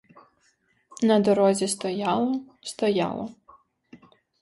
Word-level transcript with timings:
На 1.03 1.19
дорозі 1.19 1.67
стояло, 1.67 2.41
стояло. 2.61 3.29